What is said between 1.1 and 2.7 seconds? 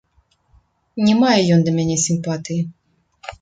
мае ён да мяне сімпатыі.